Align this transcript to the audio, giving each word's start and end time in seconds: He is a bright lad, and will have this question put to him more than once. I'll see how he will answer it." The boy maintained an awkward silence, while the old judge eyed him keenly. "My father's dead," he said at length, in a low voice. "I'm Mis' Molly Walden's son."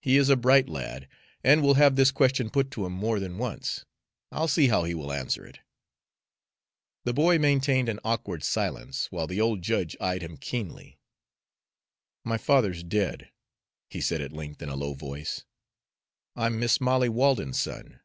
He 0.00 0.16
is 0.16 0.30
a 0.30 0.36
bright 0.36 0.66
lad, 0.66 1.08
and 1.44 1.60
will 1.62 1.74
have 1.74 1.94
this 1.94 2.10
question 2.10 2.48
put 2.48 2.70
to 2.70 2.86
him 2.86 2.94
more 2.94 3.20
than 3.20 3.36
once. 3.36 3.84
I'll 4.32 4.48
see 4.48 4.68
how 4.68 4.84
he 4.84 4.94
will 4.94 5.12
answer 5.12 5.44
it." 5.44 5.58
The 7.04 7.12
boy 7.12 7.38
maintained 7.38 7.90
an 7.90 8.00
awkward 8.02 8.42
silence, 8.42 9.12
while 9.12 9.26
the 9.26 9.42
old 9.42 9.60
judge 9.60 9.94
eyed 10.00 10.22
him 10.22 10.38
keenly. 10.38 10.98
"My 12.24 12.38
father's 12.38 12.82
dead," 12.82 13.30
he 13.90 14.00
said 14.00 14.22
at 14.22 14.32
length, 14.32 14.62
in 14.62 14.70
a 14.70 14.74
low 14.74 14.94
voice. 14.94 15.44
"I'm 16.34 16.58
Mis' 16.58 16.80
Molly 16.80 17.10
Walden's 17.10 17.60
son." 17.60 18.00